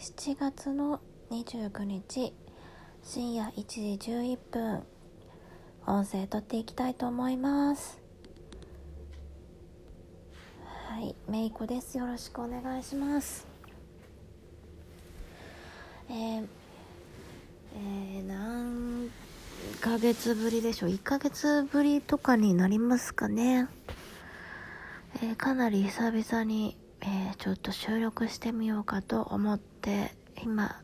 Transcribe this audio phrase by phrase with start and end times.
[0.00, 1.00] 7月の
[1.32, 2.32] 29日
[3.02, 4.84] 深夜1時11分
[5.86, 7.98] 音声撮っていきたいと思います。
[10.86, 11.98] はいめいこです。
[11.98, 13.48] よろしくお願いします。
[16.08, 16.46] えー、
[17.74, 19.10] えー、何
[19.80, 23.66] ヶ月ぶりでしょう？1ヶ月ぶりとかになりますかね。
[25.16, 29.77] えー、かなり久々に、えー、ちょっと収録してみようかと思って
[30.42, 30.80] 今、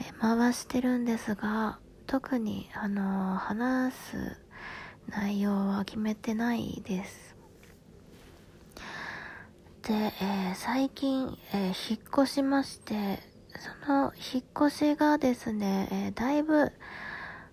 [0.00, 4.36] え、回してるんですが特に、あの話す
[5.08, 7.36] 内容は決めてないです。
[9.82, 13.20] で、え最近、え引っ越しまして
[13.84, 16.72] その引っ越しがですね、えだいぶ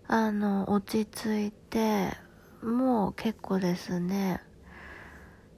[0.07, 2.09] あの落ち着いて
[2.61, 4.41] もう結構ですね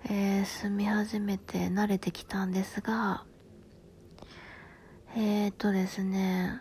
[0.10, 3.24] えー、住み始めて慣れてきたんですが、
[5.16, 6.60] えーとですね、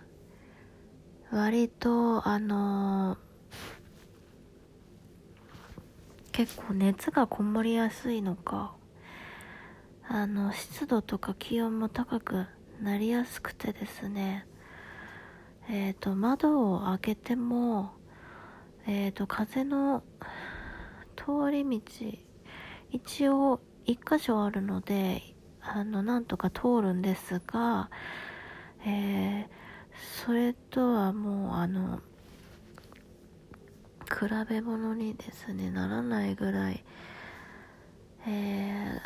[1.30, 3.18] 割と、あのー、
[6.32, 8.74] 結構熱がこもりやすいのか、
[10.06, 12.46] あの、湿度とか気温も高く
[12.82, 14.46] なりやすくてですね、
[15.70, 17.92] えっ、ー、と、窓を開けても、
[18.86, 20.02] えっ、ー、と、風の
[21.16, 21.80] 通り道、
[22.90, 25.22] 一応一箇所あるので
[25.62, 27.88] あのなんとか通るんですが、
[28.84, 29.46] えー、
[30.24, 32.00] それとはもうあの
[34.06, 36.84] 比べ物にですねならないぐらい、
[38.26, 39.00] え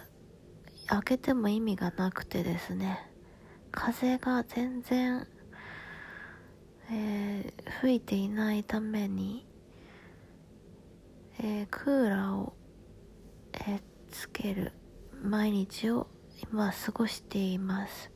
[0.86, 2.98] ー、開けても意味がなくてですね
[3.70, 5.26] 風が全然、
[6.90, 9.46] えー、吹いていないために、
[11.38, 12.54] えー、クーラーを
[13.68, 14.72] えつける
[15.22, 16.08] 毎日を
[16.52, 18.15] 今過ごしています。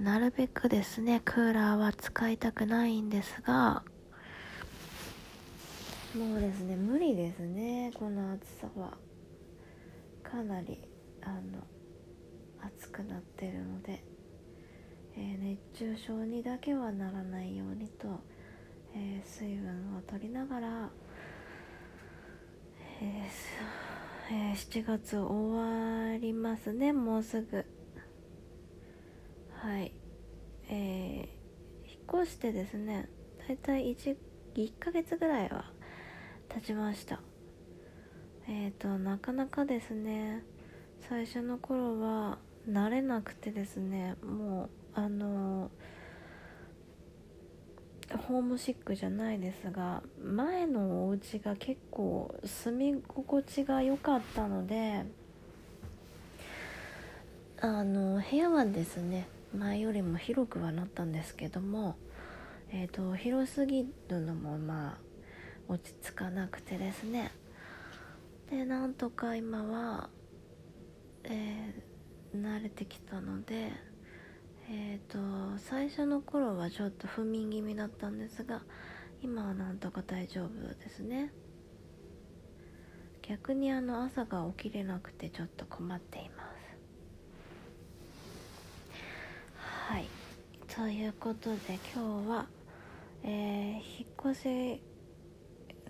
[0.00, 3.82] なるべくですねクーラーは使いたくないんですが
[6.16, 8.96] もうですね無理ですねこの暑さは。
[10.22, 10.78] かなり
[11.22, 11.64] あの
[12.60, 14.04] 暑くなってるので、
[15.16, 18.20] えー、熱中症にだけはならないようにと、
[18.94, 20.90] えー、水分を取りながら
[23.00, 27.64] えーえー、7月終わりますねもうすぐ。
[29.60, 29.92] はい。
[30.70, 33.08] えー、引っ越してですね
[33.46, 34.16] だいたい 1,
[34.54, 35.64] 1ヶ月ぐらいは
[36.48, 37.20] 経ちました。
[38.46, 40.44] えっ、ー、となかなかですね
[41.08, 45.70] 最初の頃は慣れなくてですねもうあの
[48.26, 55.04] ホームシックじゃないですが前のお家が結構住み心地が良かったので
[57.60, 61.96] あの部屋はですね前よりも広くはなったんですけども、
[62.70, 64.98] えーと、広すぎるのもまあ
[65.68, 67.32] 落ち着かなくてですね。
[68.50, 70.10] でなんとか今は、
[71.24, 73.72] えー、慣れてきたので
[74.70, 78.62] えっ、ー、と最初の頃はちょっと不眠気味だったんですが
[79.22, 81.32] 今はなんとか大丈夫ですね。
[83.28, 86.48] 逆にあの朝が起きれなくてちょっと困っています
[89.56, 90.06] はい
[90.78, 92.46] ということで今日は、
[93.24, 94.82] えー、引っ越し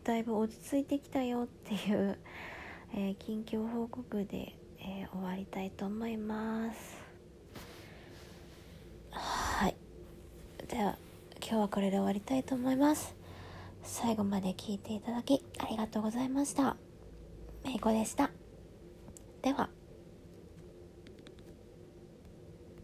[0.03, 2.19] だいぶ落ち着いてきたよっていう、
[2.97, 6.97] えー、近況報告で、えー、終わりたいと思います。
[9.10, 9.77] はい。
[10.69, 10.97] では
[11.43, 13.15] 今日はこれで終わりたいと思います。
[13.82, 16.78] 最後まで聞いていただきありがとうございました。
[17.62, 18.31] めいこでした。
[19.43, 19.69] では。